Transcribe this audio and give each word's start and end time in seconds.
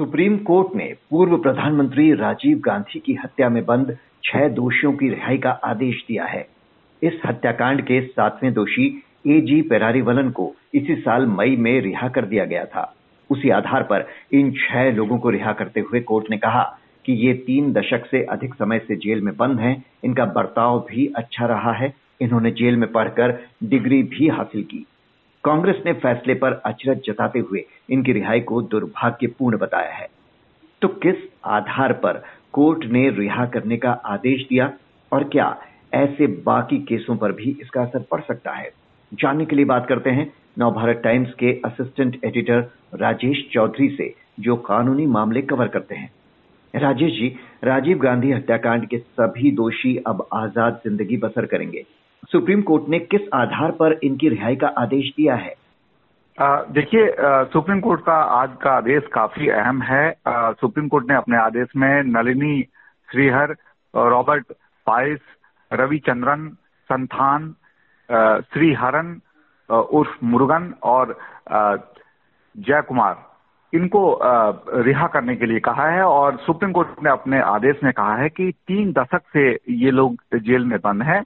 Supreme 0.00 0.36
Court 0.38 0.76
ने 0.76 0.84
पूर्व 1.10 1.36
प्रधानमंत्री 1.36 2.12
राजीव 2.14 2.58
गांधी 2.58 2.98
की 2.98 3.14
हत्या 3.14 3.48
में 3.48 3.64
बंद 3.64 3.96
छह 4.24 4.48
दोषियों 4.48 4.92
की 4.92 5.08
रिहाई 5.08 5.38
का 5.38 5.50
आदेश 5.50 6.04
दिया 6.08 6.24
है। 6.24 6.46
इस 7.02 7.20
हत्याकांड 7.26 7.82
के 7.82 8.00
सातवें 8.00 8.52
दोषी 8.52 8.86
ए 9.26 9.32
एजी 9.32 9.60
पेरारीवलन 9.62 10.30
को 10.30 10.54
इसी 10.74 10.96
साल 10.96 11.26
मई 11.26 11.56
में 11.56 11.80
रिहा 11.80 12.08
कर 12.08 12.24
दिया 12.24 12.44
गया 12.44 12.64
था। 12.64 12.94
उसी 13.30 13.50
आधार 13.50 13.82
पर 13.82 14.06
इन 14.32 14.52
छह 14.52 14.90
लोगों 14.90 15.18
को 15.18 15.30
रिहा 15.30 15.52
करते 15.52 15.80
हुए 15.80 16.00
कोर्ट 16.00 16.30
ने 16.30 16.38
कहा 16.38 16.62
कि 17.04 17.12
ये 17.12 17.34
तीन 17.34 17.72
दशक 17.72 18.06
से 18.06 18.22
अधिक 18.24 18.54
समय 18.54 18.78
से 18.78 18.96
जेल 18.96 19.20
में 19.20 19.36
बंद 19.36 19.60
हैं, 19.60 19.84
इनका 20.04 20.24
बर्ताव 20.24 20.78
भी 20.90 21.12
अच्छा 21.16 21.46
रहा 21.46 21.72
है, 21.72 21.94
इन्होंने 22.20 22.50
जेल 22.50 22.76
में 22.76 22.92
पढ़कर 22.92 23.38
डिग्री 23.64 24.02
भी 24.02 24.28
हासिल 24.28 24.62
की। 24.62 24.86
कांग्रेस 25.44 25.76
ने 25.86 25.92
फैसले 25.92 26.34
पर 26.34 26.52
अचरज 26.66 26.98
जताते 27.06 27.38
हुए 27.40 27.64
इनकी 27.90 28.12
रिहाई 28.12 28.40
को 28.40 28.60
दुर्भाग्यपूर्ण 28.62 29.58
बताया 29.58 29.92
है। 29.92 30.08
तो 30.82 30.88
किस 30.88 31.16
आधार 31.44 31.92
पर 31.92 32.22
कोर्ट 32.52 32.84
ने 32.84 33.08
रिहा 33.10 33.46
करने 33.46 33.76
का 33.76 33.90
आदेश 34.06 34.46
दिया 34.48 34.72
और 35.12 35.24
क्या 35.24 35.56
ऐसे 35.94 36.26
बाकी 36.46 36.78
केसों 36.78 37.16
पर 37.16 37.32
भी 37.32 37.56
इसका 37.60 37.82
असर 37.82 38.04
पड़ 38.10 38.20
सकता 38.20 38.52
है? 38.52 38.70
जानने 39.12 39.44
के 39.44 39.56
लिए 39.56 39.64
बात 39.64 39.86
करते 39.86 40.10
हैं 40.10 40.32
नवभारत 40.58 41.00
टाइम्स 41.04 41.32
के 41.34 41.52
असिस्टेंट 41.64 42.18
एडिटर 42.24 42.60
राजेश 42.94 43.46
चौधरी 43.52 43.88
से, 43.88 44.14
जो 44.40 44.56
कानूनी 44.56 45.06
मामले 45.06 45.42
कवर 45.42 45.68
करते 45.68 45.94
हैं। 45.94 46.10
राजेश 46.74 47.12
जी, 47.12 47.28
राजीव 47.64 47.98
गांधी 47.98 48.32
हत्याकांड 48.32 48.86
के 48.88 48.98
सभी 48.98 49.50
दोषी 49.50 49.96
अब 50.06 50.26
आज़ाद 50.32 50.80
ज़िंदगी 50.84 51.16
बसर 51.16 51.46
करेंगे। 51.46 51.84
सुप्रीम 52.24 52.62
कोर्ट 52.62 52.88
ने 52.88 52.98
किस 52.98 53.20
आधार 53.34 53.70
पर 53.70 53.98
इनकी 54.02 54.28
रिहाई 54.28 54.56
का 54.56 54.66
आदेश 54.78 55.12
दिया 55.16 55.34
है? 55.34 55.54
देखिए 56.70 57.14
सुप्रीम 57.20 57.80
कोर्ट 57.80 58.04
का 58.04 58.14
आज 58.14 58.50
का 58.62 58.70
आदेश 58.70 59.02
काफ़ी 59.12 59.48
अहम 59.48 59.82
है। 59.82 60.14
आ, 60.26 60.52
सुप्रीम 60.52 60.88
कोर्ट 60.88 61.08
ने 61.10 61.14
अपने 61.14 61.36
आदेश 61.36 61.68
में 61.76 62.02
नलिनी 62.02 62.62
श्रीहर 63.12 63.56
रॉबर्ट 63.94 64.52
पाइस 64.86 65.20
रविचंद्रन 65.72 66.48
संथान 66.84 67.54
श्रीहरन 68.52 69.20
उर्फ़ 69.70 70.24
मुरुगन 70.24 70.74
और 70.82 71.18
जय 71.48 72.82
कुमार 72.88 73.29
इनको 73.74 74.00
रिहा 74.82 75.06
करने 75.06 75.34
के 75.36 75.46
लिए 75.46 75.60
कहा 75.60 75.88
है 75.88 76.02
और 76.02 76.36
सुप्रीम 76.36 76.72
कोर्ट 76.72 77.02
ने 77.04 77.10
अपने 77.10 77.40
आदेश 77.40 77.76
में 77.84 77.92
कहा 77.92 78.14
है 78.16 78.28
कि 78.28 78.50
तीन 78.68 78.92
दशक 78.92 79.22
से 79.32 79.48
ये 79.82 79.90
लोग 79.90 80.16
जेल 80.36 80.64
में 80.64 80.78
बंद 80.78 81.02
हैं 81.02 81.22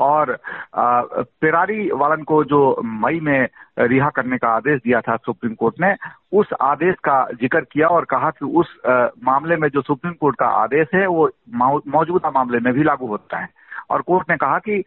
और 0.00 0.36
पेरारी 0.76 1.90
वालन 1.90 2.22
को 2.22 2.42
जो 2.44 2.60
मई 2.84 3.20
में 3.20 3.48
रिहा 3.78 4.10
करने 4.10 4.38
का 4.38 4.48
आदेश 4.48 4.80
दिया 4.84 5.00
था 5.00 5.16
सुप्रीम 5.16 5.54
कोर्ट 5.54 5.80
ने, 5.80 5.94
उस 6.32 6.46
आदेश 6.60 6.94
का 7.04 7.24
ज़िक्र 7.40 7.60
किया 7.72 7.88
और 7.88 8.04
कहा 8.04 8.30
कि 8.30 8.44
उस 8.44 8.76
मामले 9.24 9.56
में 9.56 9.68
जो 9.68 9.82
सुप्रीम 9.82 10.14
कोर्ट 10.20 10.36
का 10.36 10.46
आदेश 10.62 10.88
है 10.94 11.06
वो 11.06 11.30
मौजूदा 11.54 12.30
मामले 12.30 12.58
में 12.60 12.72
भी 12.74 12.82
लागू 12.82 13.06
होता 13.06 13.38
है। 13.38 13.48
और 13.90 14.02
कोर्ट 14.02 14.30
ने 14.30 14.36
कहा 14.36 14.58
कि 14.58 14.80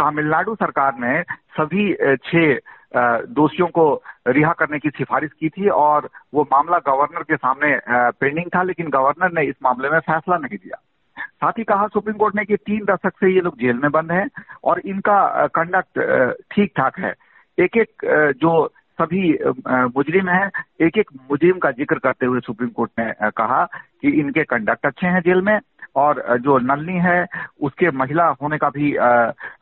तमिलनाडु 0.00 0.54
सरकार 0.54 0.94
ने 0.98 1.20
सभी 1.60 1.92
छह 2.24 2.54
दोषियों 2.92 3.66
को 3.68 3.84
रिहा 4.28 4.52
करने 4.58 4.78
की 4.78 4.90
सिफारिश 4.90 5.30
की 5.32 5.48
थी 5.48 5.68
और 5.70 6.08
वो 6.34 6.42
मामला 6.52 6.78
गवर्नर 6.86 7.22
के 7.22 7.36
सामने 7.36 7.78
पेंडिंग 7.88 8.46
था, 8.54 8.62
लेकिन 8.62 8.88
गवर्नर 8.90 9.32
ने 9.32 9.46
इस 9.46 9.54
मामले 9.62 9.90
में 9.90 9.98
फैसला 10.00 10.36
नहीं 10.38 10.56
दिया। 10.56 10.80
साथ 11.16 11.58
ही 11.58 11.64
कहा 11.64 11.86
सुप्रीम 11.86 12.16
कोर्ट 12.16 12.34
ने 12.34 12.44
कि 12.44 12.56
तीन 12.58 12.84
दशक 12.84 13.12
से 13.20 13.34
ये 13.34 13.40
लोग 13.40 13.58
जेल 13.58 13.78
में 13.78 13.90
बंद 13.90 14.12
हैं 14.12 14.26
और 14.64 14.80
इनका 14.86 15.46
कंडक्ट 15.54 15.98
ठीक 16.52 16.72
ठाक 16.76 16.98
है। 16.98 17.14
एक 17.58 17.76
एक 17.76 18.04
जो 18.40 18.66
सभी 18.98 19.30
मुजरिम 19.96 20.28
हैं 20.28 20.50
एक 20.80 20.98
एक 20.98 21.10
मुजरिम 21.30 21.58
का 21.58 21.70
ज़िक्र 21.72 21.98
करते 21.98 22.26
हुए 22.26 22.40
सुप्रीम 22.40 22.70
कोर्ट 22.70 22.90
ने 22.98 23.30
कहा 23.30 23.64
कि 24.02 24.10
इनके 24.20 24.44
कंडक्ट 24.44 24.86
अच्छे 24.86 25.06
हैं 25.06 25.20
जेल 25.22 25.40
में। 25.40 25.58
और 25.98 26.22
जो 26.38 26.58
नलनी 26.58 26.98
है, 26.98 27.26
उसके 27.60 27.90
महिला 27.90 28.26
होने 28.42 28.58
का 28.58 28.68
भी 28.70 28.96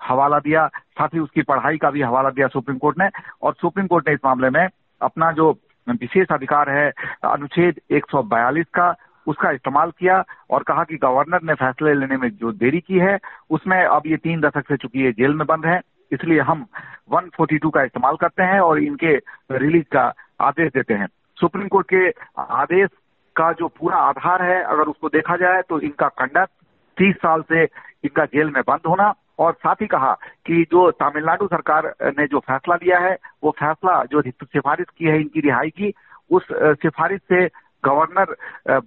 हवाला 0.03 0.39
दिया। 0.39 0.67
साथ 0.67 1.09
ही 1.15 1.19
उसकी 1.19 1.43
पढ़ाई 1.43 1.77
का 1.77 1.91
भी 1.91 2.03
हवाला 2.03 2.31
दिया 2.31 2.47
सुप्रीम 2.49 2.79
कोर्ट 2.79 2.99
ने। 2.99 3.09
और 3.43 3.55
सुप्रीम 3.61 3.87
कोर्ट 3.87 4.09
ने 4.09 4.15
इस 4.15 4.21
मामले 4.25 4.51
में 4.51 4.67
अपना 5.01 5.33
जो 5.33 5.53
विशेष 5.89 6.29
अधिकार 6.33 6.71
है, 6.71 6.91
अनुच्छेद 7.25 7.81
142 7.91 8.67
का, 8.75 8.95
उसका 9.27 9.51
इस्तेमाल 9.51 9.91
किया 9.91 10.23
और 10.51 10.63
कहा 10.63 10.85
कि 10.85 10.97
गवर्नर 10.97 11.43
ने 11.43 11.55
फैसले 11.55 11.95
लेने 11.95 12.17
में 12.17 12.29
जो 12.31 12.53
देरी 12.53 12.81
की 12.81 12.99
है, 12.99 13.19
उसमें 13.51 13.83
अब 13.85 14.03
ये 14.07 14.17
तीन 14.17 14.41
दशक 14.41 14.69
से 14.69 14.77
चुकी 14.77 15.03
है 15.03 15.13
जेल 15.13 15.35
में 15.35 15.47
बंद 15.47 15.67
है। 15.67 15.81
इसलिए 16.13 16.41
हम 16.41 16.67
142 17.13 17.71
का 17.71 17.83
इस्तेमाल 17.83 18.17
करते 18.17 18.43
हैं 18.43 18.61
और 18.61 18.79
इनके 18.79 19.15
रिलीज़ 19.53 19.85
का 19.93 20.13
आदेश 20.41 20.73
देते 20.75 20.95
हैं। 20.95 21.07
सुप्रीम 21.39 21.69
कोर्ट 21.69 21.87
के 21.93 22.09
आदेश 22.39 22.89
का 23.37 23.53
जो 23.53 23.69
पूरा 23.71 23.97
आधार 23.99 24.43
है, 24.43 24.63
अगर 24.65 24.89
उसको 24.89 25.09
देखा 25.09 25.37
जाए 25.37 25.63
तो 25.63 25.81
इनका 25.81 26.09
कंडक 26.19 26.49
तीस 26.97 27.17
साल 27.17 27.43
से 27.43 27.63
इनका 27.63 28.25
जेल 28.25 28.51
में 28.51 28.63
बंद 28.69 28.87
होना 28.89 29.13
और 29.39 29.53
साथ 29.53 29.83
ही 29.83 29.87
कहा 29.87 30.13
कि 30.47 30.63
जो 30.71 30.91
तमिलनाडु 30.93 31.47
सरकार 31.47 31.95
ने 32.19 32.27
जो 32.27 32.39
फैसला 32.41 32.75
लिया 32.75 32.99
है, 32.99 33.17
वो 33.45 33.51
फैसला 33.51 34.03
जो 34.05 34.23
सिफारिश 34.23 34.87
की 34.99 35.05
है, 35.05 35.21
इनकी 35.21 35.41
रिहाई 35.41 35.71
की, 35.71 35.93
उस 36.31 36.47
सिफारिश 36.53 37.21
से 37.23 37.47
गवर्नर 37.85 38.35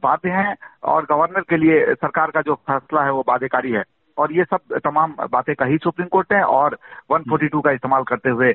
बाध्य 0.01 0.29
हैं 0.31 0.55
और 0.83 1.05
गवर्नर 1.05 1.41
के 1.49 1.57
लिए 1.57 1.93
सरकार 1.93 2.31
का 2.31 2.41
जो 2.41 2.55
फैसला 2.67 3.03
है, 3.03 3.11
वो 3.11 3.23
बाध्यकारी 3.27 3.71
है। 3.71 3.83
और 4.19 4.33
ये 4.33 4.43
सब 4.43 4.79
तमाम 4.79 5.13
बातें 5.31 5.53
कही 5.55 5.77
सुप्रीम 5.77 6.07
कोर्ट 6.07 6.33
ने 6.33 6.41
और 6.41 6.77
142 7.11 7.61
का 7.65 7.71
इस्तेमाल 7.71 8.03
करते 8.03 8.29
हुए 8.29 8.49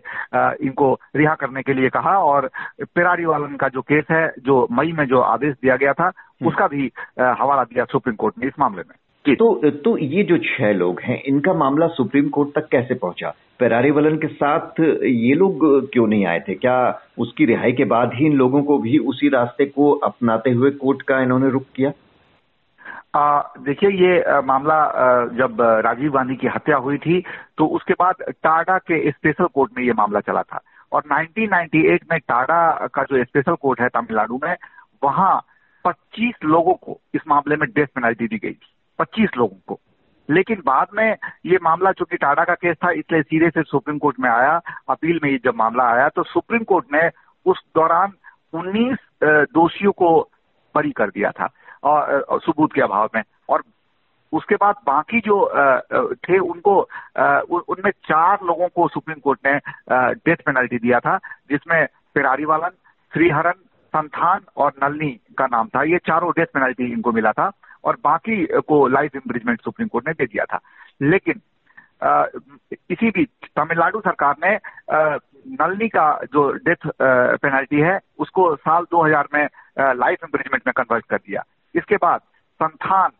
इनको 0.67 0.93
रिहा 1.17 1.35
करने 1.35 1.63
के 1.63 1.75
लिए 1.75 1.89
कहा 1.89 2.19
और 2.19 2.51
पेरारी 2.95 3.25
वालन 3.25 3.57
का 3.57 3.69
जो 3.69 3.81
केस 3.83 4.05
है 4.11 4.27
जो 4.41 4.67
मई 4.73 4.93
में 4.93 5.07
जो 5.07 5.21
आदेश 5.21 5.55
दिया 5.55 5.77
गया 5.77 5.93
था 5.93 6.05
हम्म। 6.05 6.49
उसका 6.49 6.67
भी 6.67 6.91
हवाला 7.21 7.65
दिया 7.65 7.85
सुप्रीम 7.85 8.17
कोर्ट 8.17 8.35
ने 8.39 8.47
इस 8.47 8.53
मामले 8.59 8.83
में। 8.89 8.95
तो 9.27 9.71
तो 9.71 9.97
ये 9.99 10.23
जो 10.23 10.37
छह 10.39 10.73
लोग 10.73 11.01
हैं 11.01 11.23
इनका 11.23 11.53
मामला 11.55 11.87
सुप्रीम 11.87 12.29
कोर्ट 12.29 12.49
तक 12.55 12.69
कैसे 12.69 12.95
पहुँचा? 12.95 13.35
पेरारी 13.59 13.91
वलन 13.91 14.17
के 14.17 14.27
साथ 14.27 14.81
ये 15.05 15.35
लोग 15.35 15.65
क्यों 15.93 16.07
नहीं 16.07 16.27
आए 16.27 16.41
थे? 16.41 16.55
क्या 16.55 17.01
उसकी 17.19 17.45
रिहाई 17.45 17.73
के 17.73 17.85
बाद 17.85 18.11
ही 18.15 18.27
इन 18.27 18.33
लोगों 18.33 18.63
को 18.63 18.79
भी 18.79 18.99
उसी 18.99 19.29
रास्ते 19.29 19.65
को 19.67 19.91
अपनाते 19.93 20.51
हुए 20.51 20.71
कोर्ट 20.71 21.03
का 21.03 21.21
इन्होंने 21.21 21.51
रुख 21.51 21.63
किया? 21.77 21.93
देखिए, 23.15 23.91
ये 23.91 24.41
मामला 24.43 24.79
जब 25.39 25.61
राजीव 25.85 26.13
गांधी 26.13 26.37
की 26.37 26.47
हत्या 26.47 26.77
हुई 26.77 26.99
थी 26.99 27.23
तो 27.59 27.67
उसके 27.77 27.95
बाद 27.95 28.23
टाडा 28.43 28.79
के 28.81 29.11
स्पेशल 29.11 29.47
कोर्ट 29.47 29.73
में 29.77 29.85
ये 29.85 29.93
मामला 29.93 30.21
चला 30.21 30.43
था। 30.43 30.61
और 30.93 31.03
1998 31.05 32.11
में 32.11 32.19
टाडा 32.21 32.89
का 32.95 33.03
जो 33.03 33.25
स्पेशल 33.25 33.55
कोर्ट 33.55 33.81
है 33.81 33.89
तमिलनाडु 33.89 34.39
में, 34.45 34.57
वहाँ 35.03 35.41
25 35.85 36.45
लोगों 36.45 36.75
को 36.75 36.99
इस 37.15 37.21
मामले 37.29 37.57
में 37.57 37.69
डेथ 37.71 37.87
पेनल्टी 37.87 38.27
दी 38.27 38.39
गई 38.39 38.53
थी। 38.53 38.73
25 38.99 39.37
लोगों 39.37 39.57
को। 39.67 39.81
लेकिन 40.29 40.63
बाद 40.67 40.87
में 40.95 41.17
ये 41.47 41.59
मामला 41.63 41.93
चूँकि 41.93 42.17
टाडा 42.17 42.45
का 42.45 42.55
केस 42.55 42.77
था, 42.77 42.91
इसलिए 42.91 43.23
सीधे 43.23 43.51
से 43.51 43.63
सुप्रीम 43.63 43.99
कोर्ट 43.99 44.21
में 44.21 44.31
आया, 44.31 44.61
अपील 44.91 45.21
में 45.23 45.31
ये 45.31 45.39
जब 45.45 45.55
मामला 45.57 45.85
आया 45.93 46.09
तो 46.09 46.23
सुप्रीम 46.25 46.63
कोर्ट 46.65 46.87
ने 46.93 47.09
उस 47.47 47.63
दौरान 47.77 48.13
19 48.55 48.97
दोषियों 49.53 49.93
को 49.93 50.21
बरी 50.75 50.91
कर 50.93 51.11
दिया 51.11 51.31
था। 51.31 51.49
सबूत 51.87 52.73
के 52.73 52.81
अभाव 52.81 53.11
में। 53.15 53.23
और 53.49 53.63
उसके 54.33 54.55
बाद 54.55 54.75
बाकी 54.87 55.21
जो 55.21 55.37
थे, 56.25 56.39
उनको 56.39 56.81
उनमें 57.73 57.91
चार 58.07 58.39
लोगों 58.45 58.69
को 58.69 58.89
सुप्रीम 58.89 59.19
कोर्ट 59.25 59.47
ने 59.47 59.59
डेथ 60.15 60.37
पेनल्टी 60.47 60.79
दिया 60.79 61.01
था, 61.01 61.17
जिसमें 61.51 61.87
पिरारी 62.15 62.45
वालन, 62.45 62.71
श्रीहरन, 63.13 63.61
संथान 63.95 64.41
और 64.57 64.73
नलनी 64.83 65.11
का 65.39 65.47
नाम 65.47 65.69
था। 65.69 65.83
ये 65.83 65.99
चारों 66.07 66.31
डेथ 66.31 66.47
पेनल्टी 66.55 66.93
इनको 66.93 67.13
मिला 67.13 67.33
था 67.33 67.51
और 67.85 67.97
बाकी 68.05 68.45
को 68.69 68.87
लाइफ 68.89 69.15
इम्प्रिजमेंट 69.15 69.61
सुप्रीम 69.61 69.89
कोर्ट 69.89 70.09
ने 70.09 70.13
दे 70.13 70.27
दिया 70.27 70.45
था। 70.45 70.61
लेकिन 71.03 71.41
इसी 72.91 73.11
बीच 73.11 73.29
तमिलनाडु 73.57 74.01
सरकार 74.01 74.35
ने 74.45 74.59
नलनी 75.61 75.89
का 75.89 76.07
जो 76.33 76.51
डेथ 76.53 76.91
पेनल्टी 77.01 77.81
है, 77.81 77.99
उसको 78.19 78.55
साल 78.57 78.85
2000 78.91 79.29
में 79.35 79.47
लाइफ 79.79 80.25
इम्प्रिजमेंट 80.25 80.63
में 80.67 80.73
कन्वर्ट 80.77 81.05
कर 81.07 81.17
दिया। 81.17 81.43
इसके 81.75 81.97
बाद 81.97 82.21
संथान 82.61 83.11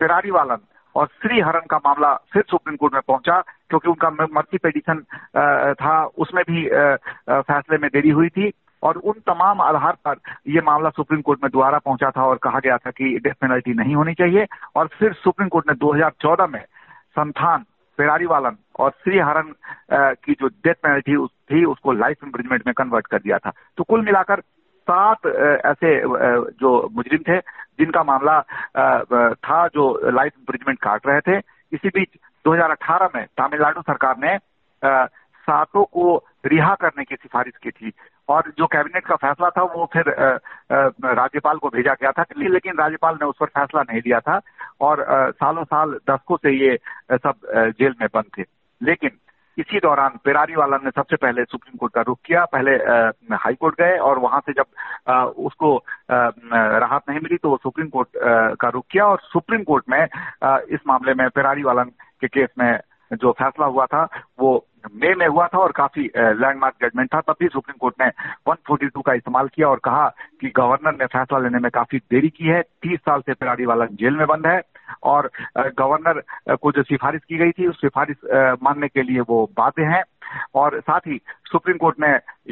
पेरारी 0.00 0.30
वालन 0.30 0.58
और 0.94 1.06
श्री 1.22 1.40
हरन 1.40 1.66
का 1.70 1.76
मामला 1.76 2.14
फिर 2.32 2.44
सुप्रीम 2.50 2.76
कोर्ट 2.76 2.94
में 2.94 3.02
पहुँचा, 3.08 3.40
क्योंकि 3.40 3.88
उनका 3.88 4.10
मर्सी 4.10 4.58
पेटिशन 4.58 5.00
था, 5.74 6.04
उसमें 6.04 6.42
भी 6.50 6.66
फैसले 6.68 7.78
में 7.78 7.88
देरी 7.92 8.10
हुई 8.10 8.28
थी। 8.28 8.50
और 8.82 8.96
उन 8.96 9.14
तमाम 9.26 9.60
आधार 9.60 9.96
पर 10.04 10.16
यह 10.48 10.62
मामला 10.66 10.90
सुप्रीम 10.90 11.20
कोर्ट 11.20 11.42
में 11.42 11.50
दोबारा 11.52 11.78
पहुँचा 11.78 12.10
था 12.10 12.24
और 12.24 12.36
कहा 12.42 12.58
गया 12.58 12.76
था 12.76 12.90
कि 12.90 13.18
डेथ 13.24 13.34
पेनल्टी 13.40 13.74
नहीं 13.74 13.94
होनी 13.94 14.14
चाहिए। 14.14 14.46
और 14.76 14.86
फिर 14.98 15.12
सुप्रीम 15.14 15.48
कोर्ट 15.48 15.68
ने 15.68 15.74
2014 15.76 16.46
में 16.46 16.64
संथान 17.18 17.64
पेरारी 17.98 18.26
वालन 18.26 18.56
और 18.80 18.90
श्री 19.02 19.18
हरन 19.18 19.52
की 19.92 20.32
जो 20.32 20.48
डेथ 20.48 20.74
पेनल्टी 20.82 21.16
थी, 21.50 21.64
उसको 21.64 21.92
लाइफ 21.92 22.24
इम्प्रिजमेंट 22.24 22.62
में 22.66 22.74
कन्वर्ट 22.74 23.06
कर 23.06 23.18
दिया 23.18 23.38
था। 23.38 23.52
तो 23.76 23.84
कुल 23.84 24.04
मिलाकर 24.04 24.42
सात 24.82 25.26
ऐसे 25.66 25.98
जो 26.60 26.70
मुजरिम 26.92 27.22
थे, 27.28 27.38
जिनका 27.80 28.02
मामला 28.02 28.40
था 29.34 29.66
जो 29.74 30.10
लाइफ 30.10 30.32
इम्प्रिजमेंट 30.38 30.78
काट 30.82 31.06
रहे 31.06 31.20
थे। 31.20 31.38
इसी 31.72 31.88
बीच 31.88 32.08
2018 32.44 33.08
में 33.14 33.24
तमिलनाडु 33.38 33.82
सरकार 33.82 34.16
ने 34.18 34.36
सातों 34.82 35.84
को 35.84 36.16
रिहा 36.46 36.74
करने 36.80 37.04
की 37.04 37.16
सिफारिश 37.16 37.56
की 37.62 37.70
थी। 37.70 37.92
और 38.28 38.52
जो 38.58 38.66
कैबिनेट 38.72 39.06
का 39.06 39.16
फैसला 39.16 39.48
था, 39.50 39.62
वो 39.62 39.88
फिर 39.92 40.08
राज्यपाल 40.70 41.58
को 41.58 41.68
भेजा 41.68 41.94
गया 42.00 42.10
था 42.12 42.24
लेकिन 42.38 42.78
राज्यपाल 42.78 43.14
ने 43.14 43.26
उस 43.26 43.36
पर 43.40 43.46
फैसला 43.46 43.82
नहीं 43.82 44.00
लिया 44.00 44.20
था। 44.20 44.40
और 44.80 45.04
सालों 45.32 45.64
साल 45.64 45.92
दशकों 46.10 46.36
से 46.36 46.50
ये 46.58 46.78
सब 47.12 47.34
जेल 47.78 47.94
में 48.00 48.08
बंद 48.14 48.30
थे। 48.38 48.44
लेकिन 48.80 49.10
इसी 49.58 49.78
दौरान 49.78 50.18
पेरारी 50.24 50.54
वाला 50.54 50.76
ने 50.84 50.90
सबसे 50.90 51.16
पहले 51.16 51.44
सुप्रीम 51.44 51.76
कोर्ट 51.76 51.92
का 51.94 52.00
रुख 52.00 52.18
किया। 52.26 52.44
पहले 52.44 52.72
हाई 53.34 53.54
कोर्ट 53.54 53.74
गए 53.80 53.96
और 53.98 54.18
वहाँ 54.18 54.40
से 54.40 54.52
जब 54.52 55.34
उसको 55.48 55.76
राहत 56.10 57.02
नहीं 57.08 57.20
मिली 57.20 57.36
तो 57.36 57.50
वो 57.50 57.56
सुप्रीम 57.62 57.88
कोर्ट 57.88 58.08
का 58.60 58.68
रुख 58.68 58.84
किया 58.90 59.06
और 59.06 59.20
सुप्रीम 59.22 59.62
कोर्ट 59.62 59.84
में 59.90 60.02
इस 60.70 60.80
मामले 60.86 61.14
में 61.14 61.28
पेरारी 61.30 61.62
वालन 61.62 61.90
के 62.20 62.28
केस 62.28 62.48
में 62.58 62.80
जो 63.12 63.32
फैसला 63.32 63.66
हुआ 63.66 63.86
था, 63.86 64.08
वो 64.40 64.66
मे 64.94 65.14
में 65.14 65.26
हुआ 65.26 65.46
था 65.46 65.58
और 65.58 65.72
काफ़ी 65.72 66.02
लैंडमार्क 66.16 66.74
जजमेंट 66.82 67.08
था। 67.14 67.20
तब 67.20 67.36
भी 67.40 67.48
सुप्रीम 67.48 67.76
कोर्ट 67.80 67.94
ने 68.00 68.06
142 68.48 69.02
का 69.06 69.12
इस्तेमाल 69.14 69.48
किया 69.48 69.68
और 69.68 69.80
कहा 69.84 70.06
कि 70.40 70.50
गवर्नर 70.56 70.92
ने 70.92 71.06
फैसला 71.06 71.38
लेने 71.38 71.58
में 71.58 71.70
काफ़ी 71.70 71.98
देरी 72.10 72.28
की 72.28 72.46
है। 72.46 72.60
30 72.82 72.98
साल 72.98 73.20
से 73.20 73.34
पिराड़ी 73.34 73.64
वाला 73.66 73.84
जेल 73.92 74.16
में 74.16 74.26
बंद 74.26 74.46
है 74.46 74.60
और 75.02 75.30
गवर्नर 75.58 76.22
को 76.56 76.72
जो 76.72 76.82
सिफारिश 76.82 77.22
की 77.28 77.36
गई 77.36 77.50
थी, 77.50 77.66
उस 77.66 77.80
सिफारिश 77.80 78.16
मानने 78.62 78.88
के 78.88 79.02
लिए 79.02 79.20
वो 79.20 79.44
बाध्य 79.56 79.84
हैं। 79.86 80.02
और 80.54 80.78
साथ 80.80 81.06
ही 81.06 81.20
सुप्रीम 81.52 81.76
कोर्ट 81.76 81.96
ने 82.00 82.08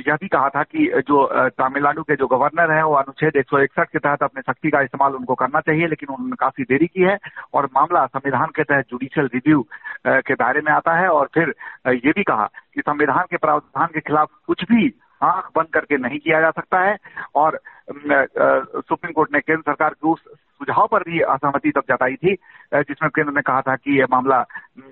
यह 0.09 0.17
भी 0.21 0.29
कहा 0.29 0.49
था 0.49 0.63
कि 0.63 0.87
जो 1.09 1.25
तमिलनाडु 1.59 2.03
के 2.03 2.17
जो 2.17 2.27
गवर्नर 2.27 2.71
हैं 2.71 2.83
वो 2.83 2.95
अनुच्छेद 2.95 3.37
एक 3.37 3.47
सौ 3.51 3.59
इकसठ 3.59 3.91
के 3.93 3.99
तहत 3.99 4.23
अपने 4.23 4.43
शक्ति 4.43 4.71
का 4.71 4.81
इस्तेमाल 4.81 5.15
उनको 5.15 5.35
करना 5.35 5.61
चाहिए, 5.61 5.87
लेकिन 5.87 6.15
उन्होंने 6.15 6.37
काफ़ी 6.41 6.65
देरी 6.65 6.87
की 6.87 7.03
है 7.03 7.19
और 7.55 7.69
मामला 7.77 8.07
संविधान 8.07 8.47
के 8.57 8.65
तहत 8.65 8.87
जुडिशियल 8.91 9.29
रिव्यू 9.35 9.67
के 10.07 10.35
दायरे 10.35 10.61
में 10.61 10.73
आता 10.73 10.97
है 10.99 11.09
और 11.09 11.29
फिर 11.35 11.55
ये 11.89 12.13
भी 12.13 12.23
कहा 12.23 12.49
कि 12.75 12.81
संविधान 12.81 13.25
के 13.31 13.37
प्रावधान 13.37 13.87
के 13.87 14.01
खिलाफ 14.01 14.29
कुछ 14.47 14.65
भी 14.65 14.93
आँख 15.23 15.51
बंद 15.57 15.69
करके 15.73 15.97
नहीं 15.97 16.19
किया 16.19 16.41
जा 16.41 16.51
सकता 16.51 16.81
है 16.81 16.97
और 17.35 17.61
सुप्रीम 17.97 19.13
कोर्ट 19.13 19.33
ने 19.33 19.41
केंद्र 19.41 19.63
सरकार 19.63 19.91
की 19.91 20.09
उस 20.09 20.25
सुझाव 20.69 20.87
पर 20.93 21.03
भी 21.03 21.21
असहमति 21.23 21.71
तब 21.71 21.83
जताई 21.91 22.15
थी 22.17 22.35
जिसमें 22.75 23.11
केंद्र 23.11 23.33
ने 23.33 23.43
कहा 23.43 23.61
था 23.63 23.75
कि 23.77 23.99
यह 23.99 24.07
मामला 24.11 24.41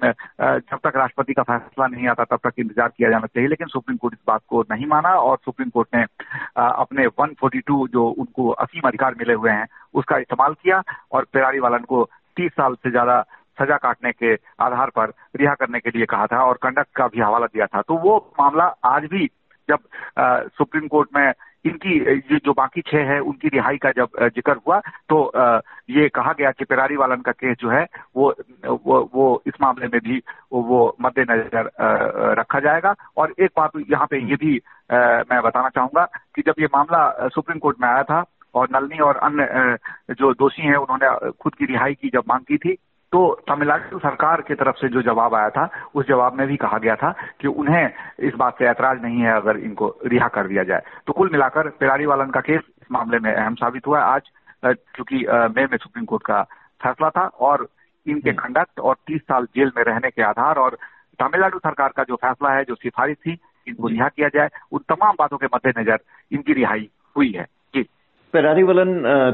जब 0.03 0.79
तक 0.85 0.97
राष्ट्रपति 0.97 1.33
का 1.33 1.43
फैसला 1.43 1.87
नहीं 1.87 2.09
आता 2.09 2.25
तब 2.25 2.39
तक 2.45 2.59
इंतज़ार 2.59 2.89
किया 2.89 3.11
जाना 3.11 3.27
चाहिए, 3.27 3.49
लेकिन 3.49 3.67
सुप्रीम 3.69 3.97
कोर्ट 3.97 4.15
इस 4.15 4.21
बात 4.29 4.41
को 4.49 4.63
नहीं 4.71 4.87
माना 4.87 5.11
और 5.21 5.39
सुप्रीम 5.45 5.71
कोर्ट 5.71 5.89
ने 5.95 6.03
अपने 6.57 7.07
142 7.09 7.87
जो 7.93 8.09
उनको 8.09 8.49
असीम 8.51 8.89
अधिकार 8.89 9.15
मिले 9.19 9.35
हुए 9.35 9.51
हैं, 9.51 9.67
उसका 9.95 10.19
इस्तेमाल 10.19 10.55
किया 10.55 10.83
और 11.13 11.27
पेरारी 11.33 11.59
वालन 11.61 11.85
को 11.85 12.05
तीस 12.37 12.53
साल 12.53 12.75
से 12.75 12.91
ज़्यादा 12.91 13.21
सजा 13.59 13.77
काटने 13.79 14.13
के 14.13 14.35
आधार 14.61 14.91
पर 14.97 15.13
रिहा 15.37 15.55
करने 15.55 15.81
के 15.81 15.91
लिए 15.91 16.07
कहा 16.07 16.27
था 16.27 16.45
और 16.45 16.59
कंडक्ट 16.63 16.97
का 16.97 17.07
भी 17.07 17.21
हवाला 17.21 17.47
दिया 17.47 17.67
था। 17.67 17.83
तो 17.83 17.97
वो 17.99 18.17
मामला 18.41 18.65
आज 18.87 19.05
भी 19.13 19.27
जब 19.69 19.79
सुप्रीम 20.59 20.87
कोर्ट 20.89 21.09
में 21.17 21.33
इनकी 21.69 22.39
जो 22.39 22.53
बाकी 22.53 22.81
छह 22.81 23.13
है 23.13 23.19
उनकी 23.21 23.49
रिहाई 23.49 23.77
का 23.77 23.91
जब 23.97 24.09
ज़िक्र 24.35 24.57
हुआ 24.67 24.79
तो 25.09 25.19
ये 25.91 26.09
कहा 26.09 26.33
गया 26.33 26.51
कि 26.51 26.65
पेरारी 26.65 26.97
वालन 26.97 27.21
का 27.27 27.33
केस 27.33 27.57
जो 27.61 27.69
है 27.71 27.85
वो 28.17 28.35
वो, 28.67 29.11
वो 29.15 29.43
इस 29.47 29.55
मामले 29.61 29.87
में 29.87 30.01
भी 30.05 30.23
वो 30.53 30.97
मद्देनजर 31.01 31.71
रखा 32.41 32.61
जाएगा। 32.61 32.95
और 33.17 33.35
एक 33.41 33.51
बात 33.57 33.71
यहाँ 33.91 34.07
पे 34.11 34.19
ये 34.31 34.37
भी 34.37 34.61
मैं 34.93 35.43
बताना 35.43 35.69
चाहूँगा 35.69 36.05
कि 36.35 36.43
जब 36.47 36.55
ये 36.61 36.67
मामला 36.75 37.29
सुप्रीम 37.35 37.59
कोर्ट 37.59 37.77
में 37.81 37.89
आया 37.89 38.03
था 38.03 38.25
और 38.55 38.69
नलनी 38.75 38.99
और 38.99 39.17
अन्य 39.17 39.77
जो 40.21 40.33
दोषी 40.35 40.63
हैं 40.63 40.77
उन्होंने 40.77 41.31
खुद 41.41 41.55
की 41.55 41.65
रिहाई 41.67 41.95
की 41.95 42.09
जब 42.09 42.23
मांग 42.29 42.45
की 42.49 42.57
थी 42.57 42.77
तो 43.13 43.21
तमिलनाडु 43.49 43.99
सरकार 43.99 44.41
की 44.41 44.55
तरफ़ 44.55 44.77
से 44.77 44.89
जो 44.89 45.03
जवाब 45.03 45.35
आया 45.35 45.51
था 45.51 45.69
उस 45.95 46.07
जवाब 46.07 46.35
में 46.39 46.47
भी 46.47 46.57
कहा 46.57 46.79
गया 46.79 46.95
था 46.97 47.11
कि 47.41 47.49
उन्हें 47.49 47.91
इस 48.29 48.35
बात 48.35 48.59
से 48.59 48.65
ऐतराज 48.67 49.03
नहीं 49.03 49.21
है 49.21 49.37
अगर 49.37 49.57
इनको 49.59 49.89
रिहा 50.07 50.29
कर 50.29 50.49
दिया 50.49 50.65
जाए। 50.65 50.83
तो 51.07 51.13
कुल 51.13 51.31
मिलाकर 51.33 51.69
पेरारी 51.81 52.07
वालन 52.07 52.31
का 52.31 52.41
केस 52.41 52.61
इस 52.61 52.93
मामले 52.93 53.19
में 53.19 53.33
अहम 53.33 53.55
साबित 53.55 53.87
हुआ। 53.87 54.01
आज 54.01 54.31
क्योंकि 54.65 55.25
मई 55.57 55.67
में 55.71 55.77
सुप्रीम 55.77 56.05
कोर्ट 56.05 56.23
का 56.23 56.43
फैसला 56.83 57.11
था 57.11 57.27
और 57.41 57.69
इनके 58.07 58.31
हम्म। 58.31 58.43
कंडक्ट 58.43 58.81
और 58.81 58.97
तीस 59.07 59.21
साल 59.23 59.47
जेल 59.57 59.73
में 59.77 59.83
रहने 59.85 60.11
के 60.11 60.23
आधार 60.23 60.59
और 60.59 60.79
तमिलनाडु 61.19 61.59
सरकार 61.59 61.93
का 61.97 62.05
जो 62.05 62.17
फैसला 62.17 62.53
है 62.55 62.65
जो 62.65 62.75
सिफारिश 62.75 63.17
थी 63.17 63.39
इनको 63.67 63.89
रिहा 63.89 64.09
किया 64.09 64.29
जाए। 64.29 64.49
उन 64.73 64.81
तमाम 64.89 65.15
बातों 65.19 65.37
के 65.37 65.47
मद्देनजर 65.47 65.99
इनकी 66.33 66.53
रिहाई 66.53 66.89
हुई 67.17 67.33
है। 67.33 67.47
पेरारी 68.37 68.63
वलन 68.63 68.91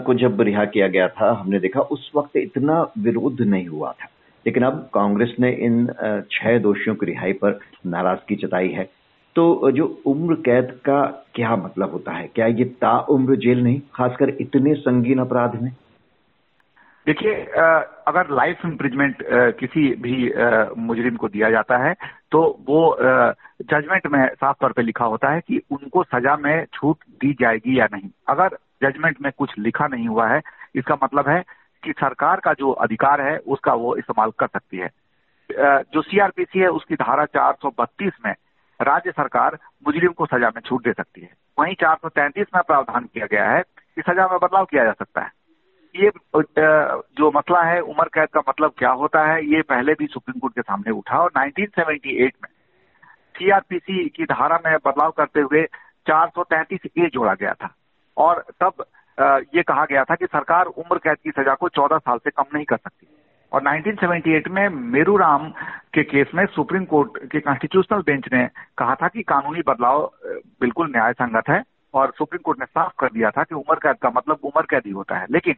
को 0.06 0.14
जब 0.14 0.40
रिहा 0.40 0.64
किया 0.64 0.86
गया 0.88 1.06
था, 1.10 1.30
हमने 1.32 1.58
देखा 1.60 1.80
उस 1.92 2.10
वक्त 2.16 2.36
इतना 2.36 2.80
विरोध 2.98 3.40
नहीं 3.42 3.66
हुआ 3.68 3.90
था। 3.92 4.08
लेकिन 4.46 4.62
अब 4.62 4.88
कांग्रेस 4.94 5.34
ने 5.40 5.50
इन 5.66 5.86
छह 6.32 6.58
दोषियों 6.58 6.94
की 6.96 7.06
रिहाई 7.06 7.32
पर 7.42 7.58
नाराज़गी 7.86 8.36
जताई 8.36 8.68
है। 8.70 8.88
तो 9.36 9.70
जो 9.70 9.84
उम्र 10.06 10.34
कैद 10.46 10.70
का 10.86 11.00
क्या 11.34 11.56
मतलब 11.56 11.92
होता 11.92 12.12
है? 12.12 12.26
क्या 12.34 12.46
ये 12.46 12.64
ताउम्र 12.82 13.36
जेल 13.36 13.62
नहीं, 13.64 13.80
खासकर 13.94 14.28
इतने 14.40 14.74
संगीन 14.80 15.18
अपराध 15.18 15.62
में? 15.62 15.70
देखिए 17.06 17.34
अगर 18.08 18.34
लाइफ 18.34 18.64
इम्प्रिजमेंट 18.64 19.22
किसी 19.60 19.88
भी 20.02 20.16
मुजरिम 20.80 21.16
को 21.16 21.28
दिया 21.28 21.50
जाता 21.50 21.78
है 21.84 21.94
तो 22.32 22.40
वो 22.68 22.80
जजमेंट 23.00 24.06
में 24.12 24.26
साफ़ 24.30 24.56
तौर 24.60 24.72
पे 24.72 24.82
लिखा 24.82 25.04
होता 25.04 25.30
है 25.30 25.40
कि 25.40 25.60
उनको 25.70 26.02
सजा 26.04 26.36
में 26.36 26.64
छूट 26.74 26.96
दी 27.20 27.32
जाएगी 27.40 27.78
या 27.78 27.88
नहीं। 27.92 28.08
अगर 28.28 28.56
जजमेंट 28.82 29.20
में 29.20 29.30
कुछ 29.38 29.52
लिखा 29.58 29.86
नहीं 29.86 30.08
हुआ 30.08 30.28
है। 30.28 30.40
इसका 30.74 30.94
मतलब 31.04 31.28
है 31.28 31.42
कि 31.82 31.92
सरकार 31.92 32.40
का 32.40 32.52
जो 32.52 32.70
अधिकार 32.70 33.20
है, 33.20 33.36
उसका 33.38 33.74
वो 33.74 33.96
इस्तेमाल 33.96 34.30
कर 34.38 34.46
सकती 34.46 34.78
है। 34.78 34.90
जो 35.50 36.02
सीआरपीसी 36.02 36.58
है, 36.58 36.68
उसकी 36.68 36.94
धारा 36.94 37.24
432 37.26 38.12
में 38.26 38.34
राज्य 38.80 39.10
सरकार 39.10 39.58
मुजरिम 39.86 40.12
को 40.12 40.26
सजा 40.26 40.48
में 40.48 40.60
छूट 40.60 40.84
दे 40.84 40.92
सकती 40.92 41.20
है। 41.20 41.30
वहीं 41.58 41.74
433 41.74 42.46
में 42.54 42.62
प्रावधान 42.66 43.04
किया 43.04 43.26
गया 43.26 43.50
है 43.50 43.62
कि 43.62 44.02
सजा 44.02 44.26
में 44.28 44.38
बदलाव 44.42 44.64
किया 44.64 44.84
जा 44.84 44.92
सकता 44.92 45.20
है। 45.20 45.30
ये 45.94 46.10
जो 47.18 47.30
मसला 47.30 47.62
है, 47.62 47.80
उम्र 47.80 48.08
कैद 48.14 48.28
का 48.28 48.40
मतलब 48.48 48.72
क्या 48.78 48.90
होता 48.92 49.24
है, 49.26 49.44
ये 49.46 49.62
पहले 49.62 49.92
भी 49.92 50.06
सुप्रीम 50.06 50.38
कोर्ट 50.40 50.54
के 50.54 50.62
सामने 50.62 50.90
उठा 50.90 51.18
और 51.18 51.30
1978 51.36 52.34
में 52.42 52.48
सीआरपीसी 53.34 54.08
की 54.08 54.24
धारा 54.24 54.58
में 54.66 54.76
बदलाव 54.86 55.10
करते 55.10 55.40
हुए 55.40 55.64
433 56.06 56.86
ए 56.98 57.08
जोड़ा 57.12 57.34
गया 57.34 57.52
था। 57.52 57.74
और 58.16 58.44
तब 58.62 58.84
ये 59.54 59.62
कहा 59.62 59.84
गया 59.84 60.04
था 60.04 60.14
कि 60.14 60.26
सरकार 60.26 60.66
उम्र 60.66 60.98
कैद 60.98 61.16
की 61.24 61.30
सजा 61.30 61.54
को 61.54 61.68
14 61.70 61.98
साल 61.98 62.18
से 62.18 62.30
कम 62.30 62.44
नहीं 62.54 62.64
कर 62.64 62.76
सकती। 62.76 63.06
और 63.52 63.62
1978 63.62 64.48
में 64.48 64.68
मेरू 64.68 65.16
राम 65.16 65.48
के 65.94 66.02
केस 66.02 66.30
में 66.34 66.44
सुप्रीम 66.46 66.84
कोर्ट 66.84 67.18
के 67.32 67.40
कॉन्स्टिट्यूशनल 67.40 68.02
बेंच 68.02 68.28
ने 68.32 68.46
कहा 68.78 68.94
था 68.94 69.08
कि 69.08 69.22
कानूनी 69.22 69.62
बदलाव 69.66 70.10
बिल्कुल 70.60 70.90
न्याय 70.90 71.12
संगत 71.12 71.48
है 71.48 71.62
और 71.94 72.12
सुप्रीम 72.18 72.42
कोर्ट 72.44 72.60
ने 72.60 72.66
साफ़ 72.66 72.92
कर 72.98 73.12
दिया 73.12 73.30
था 73.30 73.42
कि 73.44 73.54
उम्र 73.54 73.74
कैद 73.74 73.96
का 74.02 74.10
मतलब 74.10 74.38
उम्र 74.44 74.62
कैद 74.70 74.82
ही 74.86 74.92
होता 74.92 75.16
है। 75.16 75.26
लेकिन 75.30 75.54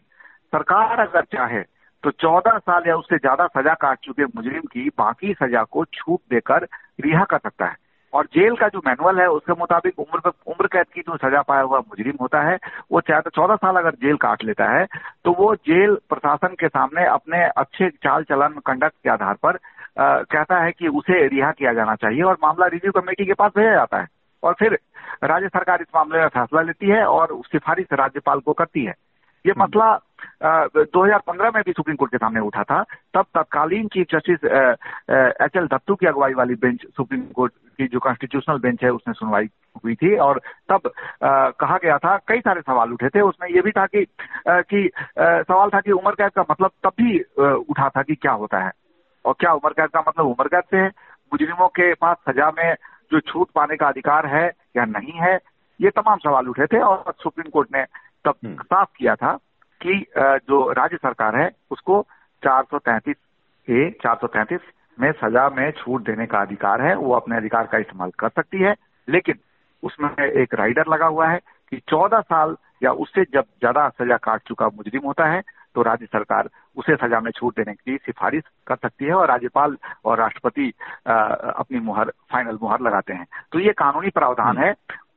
सरकार 0.52 1.00
अगर 1.00 1.25
चाहे 1.33 1.61
तो 2.05 2.11
14 2.12 2.59
साल 2.59 2.88
या 2.88 2.97
उससे 2.97 3.17
ज़्यादा 3.17 3.47
सजा 3.47 3.75
काट 3.75 3.99
चुके 3.99 4.25
मुजरिम 4.26 4.62
की 4.73 4.88
बाकी 4.99 5.33
सजा 5.35 5.62
को 5.64 5.85
छूट 5.85 6.21
देकर 6.31 6.67
रिहा 7.00 7.25
कर 7.25 7.38
सकता 7.38 7.67
है। 7.67 7.76
और 8.14 8.25
जेल 8.25 8.56
का 8.56 8.68
जो 8.68 8.78
मैनुअल 8.87 9.21
है 9.21 9.26
उसके 9.26 9.52
मुताबिक 9.52 9.99
उम्र 9.99 10.30
उम्र 10.47 10.66
कैद 10.66 10.87
की 10.94 11.00
जो 11.00 11.16
सजा 11.16 11.42
पाया 11.42 11.61
हुआ 11.61 11.78
मुजरिम 11.78 12.16
होता 12.21 12.40
है 12.40 12.59
वो 12.92 13.00
चाहे 13.00 13.21
तो 13.21 13.30
चौदह 13.30 13.56
साल 13.56 13.76
अगर 13.76 13.90
जेल 13.90 14.16
काट 14.16 14.44
लेता 14.44 14.71
है 14.78 14.87
तो 15.25 15.33
वो 15.33 15.54
जेल 15.54 15.94
प्रशासन 16.09 16.54
के 16.61 16.68
सामने 16.68 17.06
अपने 17.06 17.44
अच्छे 17.44 17.90
चाल 17.90 18.23
चलन 18.23 18.61
कंडक्ट 18.66 18.94
के 19.04 19.11
आधार 19.11 19.35
पर 19.35 19.59
आ, 20.00 20.18
कहता 20.18 20.64
है 20.64 20.73
कि 20.73 20.88
उसे 20.88 21.26
रिहा 21.28 21.50
किया 21.50 21.73
जाना 21.73 21.94
चाहिए 21.94 22.23
और 22.23 22.37
मामला 22.42 22.66
रिव्यू 22.66 22.92
कमेटी 22.92 23.26
के 23.26 23.33
पास 23.33 23.52
भेजा 23.56 23.71
जाता 23.71 24.00
है। 24.00 24.06
और 24.42 24.54
फिर 24.59 24.78
राज्य 25.25 25.49
सरकार 25.49 25.80
इस 25.80 25.87
मामले 25.97 26.18
में 26.18 26.28
फैसला 26.28 26.62
लेती 26.62 26.90
है 26.90 27.04
और 27.04 27.40
सिफारिश 27.47 27.87
राज्यपाल 27.92 28.40
को 28.40 28.52
करती 28.52 28.85
है। 28.85 28.94
ये 29.47 29.53
हम्म। 29.53 29.63
मसला 29.63 29.99
2015 30.95 31.55
में 31.55 31.63
भी 31.67 31.73
सुप्रीम 31.73 31.97
कोर्ट 31.97 32.13
के 32.13 32.19
सामने 32.19 32.41
उठा 32.41 32.63
था 32.63 32.83
तब 33.15 33.27
तत्कालीन 33.35 33.89
chief 33.89 34.07
justice 34.13 34.45
H 35.43 35.57
L 35.57 35.67
Dattu 35.67 35.95
की 35.95 36.07
अगुवाई 36.07 36.35
वाली 36.35 36.55
बेंच 36.55 36.87
सुप्रीम 36.97 37.21
कोर्ट 37.37 37.53
की 37.79 37.87
जो 37.87 37.99
कॉन्स्टिट्यूशनल 37.99 38.59
बेंच 38.59 38.85
है 38.85 38.91
उसने 38.91 39.15
सुनवाई 39.15 39.49
हुई 39.85 39.95
थी 39.95 40.15
और 40.17 40.41
तब 40.69 40.91
आ, 41.25 41.51
कहा 41.51 41.79
गया 41.83 41.99
था 41.99 42.17
कई 42.29 42.41
सारे 42.41 42.61
सवाल 42.61 42.93
उठे 42.93 43.09
थे 43.09 43.21
उसमें 43.21 43.49
ये 43.49 43.61
भी 43.61 43.71
था 43.71 43.87
कि 43.87 44.07
आ, 44.49 44.61
कि 44.61 44.87
आ, 45.21 45.43
सवाल 45.43 45.71
था 45.71 45.81
कि 45.81 45.93
उम्र 45.93 46.15
कैद 46.15 46.31
का 46.31 46.45
मतलब 46.51 46.71
तब 46.83 46.93
भी 47.01 47.19
उठा 47.69 47.89
था 47.89 48.03
कि 48.03 48.15
क्या 48.15 48.33
होता 48.33 48.65
है। 48.65 48.73
और 49.25 49.35
क्या 49.41 49.53
उम्र 49.53 49.73
कैद 49.73 49.89
का 49.89 50.05
मतलब 50.09 50.27
उम्र 50.27 50.49
कैद 50.49 50.65
से 50.71 50.77
है? 50.77 50.89
मुजरिमों 51.33 51.69
के 51.69 51.93
पास 51.95 52.17
सजा 52.29 52.51
में 52.51 52.75
जो 53.13 53.21
छूट 53.21 53.49
पाने 53.55 53.77
का 53.77 53.89
अधिकार 53.89 54.27
है 54.27 54.47
या 54.77 54.85
नहीं 54.85 55.13
है? 55.13 55.39
ये 55.81 55.91
तमाम 55.91 56.19
सवाल 56.19 56.49
उठे 56.49 56.67
थे 56.67 56.79
और 56.79 57.15
सुप्रीम 57.23 57.51
कोर्ट 57.51 57.69
ने 57.75 57.85
तब 58.25 58.35
हम्म। 58.45 58.62
साफ़ 58.64 58.88
किया 58.97 59.14
था 59.16 59.33
कि 59.81 60.04
जो 60.49 60.71
राज्य 60.73 60.97
सरकार 60.97 61.37
है 61.37 61.50
उसको 61.71 62.00
चार 62.43 62.62
सौ 62.64 62.78
तैतीस 62.81 63.16
ए 63.69 63.90
चार 64.02 64.16
सौ 64.21 64.26
तैतीस 64.28 64.61
में 64.99 65.11
सजा 65.14 65.49
में 65.50 65.71
छूट 65.75 66.02
देने 66.02 66.26
का 66.26 66.40
अधिकार 66.40 66.83
है 66.83 66.95
वो 66.97 67.14
अपने 67.14 67.37
अधिकार 67.37 67.66
का 67.66 67.78
इस्तेमाल 67.78 68.11
कर 68.19 68.28
सकती 68.31 68.59
है। 68.59 68.75
लेकिन 69.09 69.38
उसमें 69.83 70.11
एक 70.19 70.54
राइडर 70.54 70.87
लगा 70.88 71.07
हुआ 71.07 71.28
है 71.28 71.40
कि 71.73 71.81
चौदह 71.88 72.21
साल 72.23 72.57
या 72.83 72.93
उससे 73.02 73.23
जब 73.25 73.45
ज़्यादा 73.61 73.88
सजा 73.90 74.16
काट 74.19 74.43
चुका 74.49 74.66
मुजरिम 74.69 75.07
होता 75.07 75.26
है 75.26 75.43
तो 75.75 75.83
राज्य 75.83 76.07
सरकार 76.07 76.49
उसे 76.76 76.95
सजा 76.97 77.21
में 77.21 77.31
छूट 77.31 77.57
देने 77.57 77.73
की 77.75 77.97
सिफारिश 77.97 78.43
कर 78.66 78.76
सकती 78.76 79.04
है 79.04 79.12
और 79.14 79.28
राज्यपाल 79.28 79.76
और 80.04 80.19
राष्ट्रपति 80.19 80.69
अपनी 81.07 81.81
मुहर 81.81 82.12
फाइनल 82.33 82.59
मुहर 82.62 82.81
लगाते 82.81 83.12
हैं। 83.12 83.26
तो 83.52 83.59
ये 83.59 83.73
कानूनी 83.75 84.11
प्रावधान 84.11 84.59
है 84.59 84.73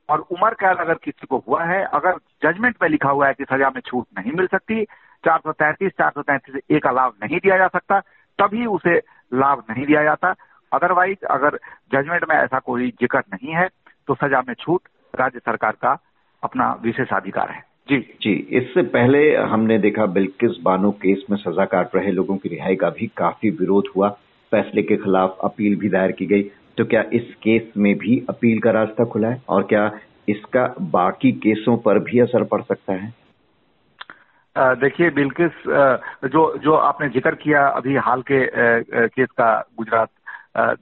और 0.09 0.19
उम्र 0.31 0.53
कैद 0.55 0.77
अगर 0.77 0.93
किसी 1.03 1.27
को 1.29 1.43
हुआ 1.47 1.63
है 1.65 1.83
अगर 1.93 2.17
जजमेंट 2.43 2.75
में 2.81 2.89
लिखा 2.89 3.09
हुआ 3.09 3.27
है 3.27 3.33
कि 3.33 3.45
सजा 3.45 3.69
में 3.69 3.81
छूट 3.81 4.05
नहीं 4.17 4.31
मिल 4.31 4.47
सकती 4.47 4.83
चार 5.23 5.39
सौ 5.39 5.51
तैंतीस 5.53 5.91
चार 5.91 6.11
सौ 6.11 6.21
तैंतीस 6.23 6.61
ए 6.71 6.79
का 6.79 6.91
लाभ 6.91 7.13
नहीं 7.23 7.39
दिया 7.39 7.57
जा 7.57 7.67
सकता 7.67 7.99
तभी 8.39 8.65
उसे 8.67 8.97
लाभ 9.31 9.63
नहीं 9.69 9.85
दिया 9.85 10.03
जाता। 10.03 10.33
अदरवाइज़ 10.71 11.25
अगर 11.31 11.57
जजमेंट 11.93 12.25
में 12.29 12.35
ऐसा 12.35 12.59
कोई 12.61 12.89
ज़िक्र 13.01 13.23
नहीं 13.33 13.53
है 13.53 13.67
तो 14.07 14.15
सजा 14.15 14.41
में 14.47 14.53
छूट 14.55 14.81
राज्य 15.13 15.39
सरकार 15.39 15.71
का 15.81 15.97
अपना 16.43 16.71
विशेषाधिकार 16.83 17.49
है। 17.51 17.63
जी। 17.89 17.97
जी 18.21 18.31
इससे 18.57 18.81
पहले 18.89 19.19
हमने 19.45 19.77
देखा 19.79 20.05
बिल्किस 20.13 20.57
बानो 20.63 20.91
केस 21.01 21.25
में 21.29 21.37
सजा 21.37 21.65
काट 21.65 21.95
रहे 21.95 22.11
लोगों 22.11 22.37
की 22.37 22.49
रिहाई 22.49 22.75
का 22.75 22.89
भी 22.89 23.07
काफ़ी 23.17 23.49
विरोध 23.59 23.91
हुआ। 23.95 24.09
फैसले 24.51 24.81
के 24.83 24.97
खिलाफ 24.97 25.37
अपील 25.43 25.75
भी 25.75 25.89
दायर 25.89 26.11
की 26.11 26.25
गई। 26.25 26.43
तो 26.77 26.85
क्या 26.85 27.03
इस 27.13 27.33
केस 27.43 27.71
में 27.77 27.93
भी 27.97 28.17
अपील 28.29 28.59
का 28.59 28.71
रास्ता 28.71 29.05
खुला 29.05 29.27
है? 29.27 29.41
और 29.49 29.63
क्या 29.63 29.91
इसका 30.29 30.65
बाकी 30.91 31.31
केसों 31.43 31.77
पर 31.77 31.99
भी 31.99 32.19
असर 32.19 32.43
पड़ 32.43 32.61
सकता 32.61 32.93
है? 32.93 33.13
देखिए, 34.55 35.09
बिल्किस 35.09 35.51
जो 36.25 36.41
जो 36.57 36.73
आपने 36.73 37.09
ज़िक्र 37.09 37.35
किया 37.35 37.67
अभी 37.69 37.95
हाल 37.97 38.21
के 38.21 38.45
केस 39.07 39.27
का 39.31 39.49
गुजरात 39.77 40.09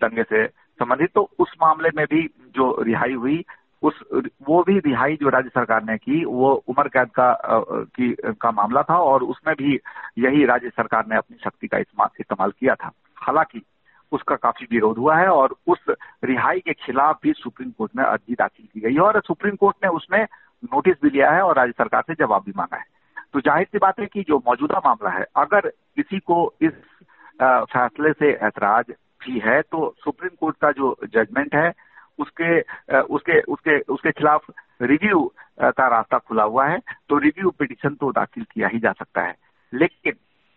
दंगे 0.03 0.23
से 0.23 0.45
संबंधित 0.47 1.09
तो 1.15 1.29
उस 1.39 1.53
मामले 1.61 1.89
में 1.97 2.05
भी 2.05 2.21
जो 2.55 2.75
रिहाई 2.81 3.13
हुई, 3.13 3.43
उस, 3.83 3.99
वो 4.47 4.63
भी 4.63 4.77
रिहाई 4.79 5.15
जो 5.15 5.29
राज्य 5.29 5.49
सरकार 5.49 5.83
ने 5.83 5.97
की, 5.97 6.23
वो 6.25 6.51
उम्र 6.67 6.87
कैद 6.87 7.09
का 7.19 7.31
की, 7.95 8.11
का 8.41 8.51
मामला 8.51 8.81
था, 8.81 8.97
और 8.97 9.23
उसमें 9.23 9.55
भी 9.55 9.79
यही 10.17 10.45
राज्य 10.45 10.69
सरकार 10.69 11.05
ने 11.09 11.17
अपनी 11.17 11.37
शक्ति 11.43 11.67
का 11.67 11.77
इस्तेमाल 11.77 12.51
किया 12.51 12.75
था। 12.75 12.91
हालाँकि 13.17 13.61
उसका 14.15 14.35
काफ़ी 14.37 14.67
विरोध 14.71 14.97
हुआ 14.97 15.15
है 15.17 15.27
और 15.29 15.55
उस 15.67 15.85
रिहाई 16.23 16.59
के 16.59 16.73
खिलाफ 16.75 17.19
भी 17.23 17.33
सुप्रीम 17.33 17.71
कोर्ट 17.71 17.95
में 17.95 18.03
अर्जी 18.03 18.33
दाखिल 18.35 18.65
की 18.65 18.79
गई 18.79 18.93
है 18.93 19.01
और 19.01 19.21
सुप्रीम 19.27 19.55
कोर्ट 19.55 19.75
ने 19.83 19.89
उसमें 19.91 20.23
नोटिस 20.65 20.95
भी 21.01 21.09
लिया 21.09 21.31
है 21.31 21.41
और 21.41 21.55
राज्य 21.55 21.73
सरकार 21.77 22.03
से 22.07 22.13
जवाब 22.15 22.43
भी 22.45 22.53
मांगा 22.57 22.77
है। 22.77 22.83
तो 23.33 23.39
ज़ाहिर 23.41 23.65
सी 23.65 23.77
बात 23.77 23.99
है 23.99 24.05
कि 24.05 24.23
जो 24.27 24.37
मौजूदा 24.47 24.81
मामला 24.85 25.09
है, 25.09 25.25
अगर 25.37 25.67
किसी 25.69 26.19
को 26.21 26.53
इस 26.61 26.71
फैसले 27.39 28.11
से 28.13 28.31
ऐतराज 28.47 28.85
भी 29.21 29.39
है 29.39 29.61
तो 29.63 29.93
सुप्रीम 30.03 30.35
कोर्ट 30.39 30.57
का 30.61 30.71
जो 30.73 30.95
जजमेंट 31.05 31.55
है, 31.55 31.71
उसके 32.19 32.59
उसके 33.09 33.39
उसके 33.43 33.79
उसके 33.93 34.11
खिलाफ 34.11 34.45
रिव्यू 34.81 35.19
का 35.61 35.87
रास्ता 35.87 36.17
खुला 36.19 36.43
हुआ 36.45 36.65
है 36.67 36.79
तो 37.09 37.17
रिव्यू 37.19 37.49
पिटिशन 37.59 37.95
तो 37.95 38.11
दाखिल 38.11 38.43
किया 38.43 38.67
ही 38.67 38.79
जा 38.79 38.91
सकता 38.93 39.21
है। 39.21 39.35
लेकिन 39.73 40.13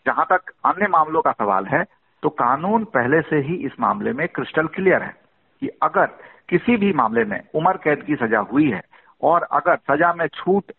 जहाँ 0.06 0.26
तक 0.30 0.50
अन्य 0.66 0.86
मामलों 0.88 1.22
का 1.22 1.32
सवाल 1.32 1.66
है 1.66 1.82
तो 2.22 2.28
कानून 2.28 2.84
पहले 2.84 3.20
से 3.20 3.36
ही 3.36 3.54
इस 3.54 3.72
मामले 3.80 4.12
में 4.12 4.28
क्रिस्टल 4.28 4.66
क्लियर 4.66 5.02
है 5.02 5.14
कि 5.60 5.68
अगर 5.82 6.06
किसी 6.48 6.76
भी 6.76 6.92
मामले 6.92 7.24
में 7.24 7.40
उम्र 7.54 7.76
कैद 7.76 8.02
की 8.02 8.14
सजा 8.14 8.38
हुई 8.38 8.70
है 8.70 8.82
और 9.22 9.42
अगर 9.42 9.76
सजा 9.76 10.12
में 10.12 10.26
छूट 10.26 10.72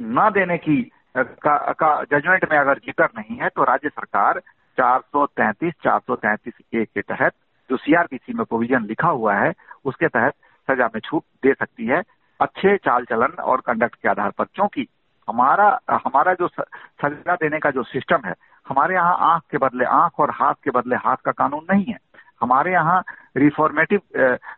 न 0.00 0.30
देने 0.34 0.58
की 0.58 0.90
का, 1.16 1.72
का 1.72 2.04
जजमेंट 2.04 2.52
में 2.52 2.58
अगर 2.58 2.78
ज़िक्र 2.78 3.08
नहीं 3.18 3.36
है 3.36 3.48
तो 3.48 3.64
राज्य 3.64 3.88
सरकार 3.88 4.40
433 4.78 5.72
433 5.86 6.52
ए 6.74 6.84
के 6.84 7.00
तहत 7.00 7.32
जो 7.70 7.76
सीआरपीसी 7.76 8.32
में 8.32 8.44
प्रोविज़न 8.44 8.84
लिखा 8.84 9.08
हुआ 9.08 9.34
है 9.34 9.52
उसके 9.84 10.08
तहत 10.08 10.34
सजा 10.70 10.86
में 10.86 11.00
छूट 11.00 11.22
दे 11.42 11.54
सकती 11.54 11.86
है। 11.86 12.02
अच्छे 12.40 12.76
चाल 12.76 13.04
चलन 13.04 13.42
और 13.42 13.60
कंडक्ट 13.60 13.94
के 13.94 14.08
आधार 14.08 14.30
पर 14.30 14.44
क्योंकि 14.44 14.86
हमारा 15.28 15.80
हमारा 15.90 16.34
जो 16.34 16.48
सजा 16.48 17.34
देने 17.34 17.58
का 17.58 17.70
जो 17.70 17.82
सिस्टम 17.82 18.20
है 18.26 18.34
हमारे 18.68 18.94
यहाँ 18.94 19.16
आँख 19.24 19.42
के 19.50 19.58
बदले 19.58 19.84
आँख 19.86 20.20
और 20.20 20.30
हाथ 20.34 20.54
के 20.64 20.70
बदले 20.70 20.96
हाथ 20.98 21.16
का 21.24 21.32
कानून 21.32 21.66
नहीं 21.70 21.84
है। 21.84 21.98
हमारे 22.40 22.72
यहाँ 22.72 23.02
रिफॉर्मेटिव 23.36 24.00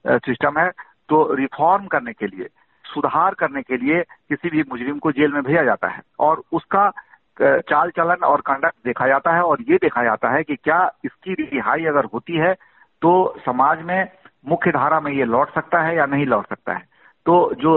सिस्टम 0.07 0.59
है 0.59 0.71
तो 1.09 1.23
रिफॉर्म 1.35 1.87
करने 1.87 2.13
के 2.13 2.27
लिए, 2.27 2.49
सुधार 2.85 3.35
करने 3.35 3.63
के 3.63 3.77
लिए 3.77 4.03
किसी 4.03 4.51
भी 4.51 4.63
मुजरिम 4.71 4.99
को 4.99 5.13
जेल 5.13 5.33
में 5.33 5.43
भेजा 5.43 5.63
जाता 5.65 5.89
है। 5.89 6.03
और 6.19 6.43
उसका 6.53 6.91
चाल 7.37 7.91
चलन 7.91 8.25
और 8.25 8.41
कंडक्ट 8.47 8.77
देखा 8.87 9.07
जाता 9.09 9.35
है 9.35 9.43
और 9.43 9.63
ये 9.69 9.77
देखा 9.83 10.03
जाता 10.05 10.31
है 10.31 10.43
कि 10.45 10.57
क्या 10.57 10.81
इसकी 11.05 11.35
रिहाई 11.35 11.85
अगर 11.87 12.05
होती 12.15 12.37
है 12.37 12.53
तो 13.03 13.13
समाज 13.47 13.83
में 13.83 14.09
मुख्य 14.49 14.71
धारा 14.73 15.01
में 15.01 15.13
ये 15.13 15.25
लौट 15.27 15.55
सकता 15.55 15.81
है 15.83 15.97
या 15.97 16.07
नहीं 16.07 16.27
लौट 16.27 16.49
सकता 16.49 16.73
है। 16.73 16.89
तो 17.27 17.55
जो 17.55 17.73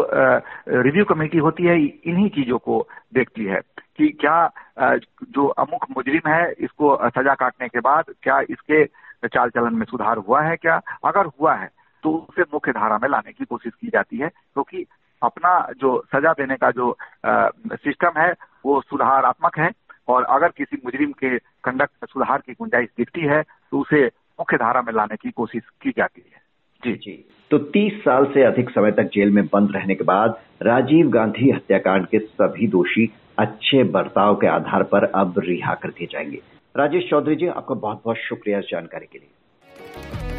रिव्यू 0.82 1.06
कमेटी 1.06 1.38
होती 1.38 1.63
है, 1.63 1.78
इन्हीं 1.80 2.30
चीज़ों 2.30 2.58
को 2.60 2.88
देखती 3.13 3.46
है। 3.46 3.60
कि 4.00 4.08
क्या 4.22 4.52
जो 4.78 5.46
अमुख 5.48 5.86
मुजरिम 5.98 6.30
है, 6.30 6.52
इसको 6.54 6.96
सजा 7.10 7.34
काटने 7.36 7.68
के 7.68 7.80
बाद 7.82 8.14
क्या 8.24 8.40
इसके 8.50 8.84
चाल 9.26 9.50
चलन 9.50 9.76
में 9.76 9.86
सुधार 9.86 10.18
हुआ 10.20 10.42
है 10.42 10.56
क्या? 10.58 10.82
अगर 11.06 11.26
हुआ 11.40 11.54
है 11.56 11.70
तो 12.04 12.14
उसे 12.30 12.42
मुख्य 12.54 12.72
धारा 12.72 12.98
में 12.98 13.08
लाने 13.10 13.32
की 13.32 13.46
कोशिश 13.46 13.74
की 13.82 13.88
जाती 13.88 14.18
है, 14.18 14.30
क्योंकि 14.30 14.84
तो 14.84 15.28
अपना 15.28 15.52
जो 15.80 15.92
सजा 16.08 16.32
देने 16.34 16.56
का 16.56 16.72
जो 16.72 16.96
सिस्टम 17.26 18.20
है, 18.20 18.32
वो 18.66 18.82
सुधारात्मक 18.82 19.58
है, 19.60 19.70
और 20.08 20.24
अगर 20.26 20.48
किसी 20.58 20.78
मुजरिम 20.86 21.12
के 21.14 21.38
कंडक्ट 21.64 22.06
सुधार 22.06 22.42
की 22.46 22.54
गुंजाइश 22.54 22.90
दिखती 22.98 23.22
है 23.22 23.42
तो 23.42 23.80
उसे 23.80 24.06
मुख्य 24.40 24.58
धारा 24.58 24.82
में 24.82 24.94
लाने 24.94 25.16
की 25.16 25.32
कोशिश 25.32 25.64
की 25.82 25.92
जाती 25.98 26.22
है। 26.26 26.42
जी 26.84 26.94
जी। 26.96 27.14
तो 27.52 27.58
30 27.72 28.00
साल 28.02 28.26
से 28.26 28.44
अधिक 28.44 28.70
समय 28.70 28.92
तक 28.92 29.10
जेल 29.14 29.32
में 29.32 29.46
बंद 29.46 29.72
रहने 29.76 29.96
के 29.96 30.04
बाद 30.04 30.38
राजीव 30.62 31.10
गांधी 31.10 31.50
हत्याकांड 31.52 32.08
के 32.08 32.20
सभी 32.20 32.68
दोषी 32.68 33.06
अच्छे 33.40 33.84
बर्ताव 33.84 34.36
के 34.36 34.48
आधार 34.48 34.84
पर 34.84 35.04
अब 35.04 35.40
रिहा 35.40 35.74
कर 35.74 35.90
दिए 35.90 36.08
जाएँगे। 36.12 36.40
राजेश 36.78 37.10
चौधरी 37.10 37.36
जी, 37.36 37.48
आपका 37.48 37.75
बहुत 37.75 38.02
बहुत 38.06 38.18
शुक्रिया 38.18 38.60
इस 38.60 38.66
जानकारी 38.72 39.06
के 39.06 39.20
लिए। 39.20 40.33